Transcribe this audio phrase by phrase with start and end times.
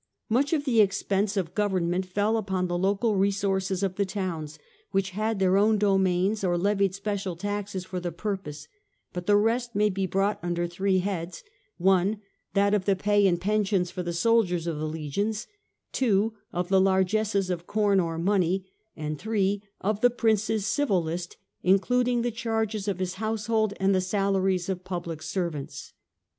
[0.29, 4.03] Much of the ex pense of government fell upon the local re sources of the
[4.03, 4.57] towns,
[4.89, 8.67] which had their own domains, or levied special taxes for the purpose;
[9.13, 11.43] but the rest may be brought under three heads,
[11.87, 12.17] (i)
[12.55, 15.45] that of the pay and pen sions for the soldiers of the legions,
[15.91, 18.65] (2) of the largesses of corn or money,
[18.97, 23.93] and (3) of the prince's civil list, includ ing the charges of his household and
[23.93, 25.93] the salaries of public servants.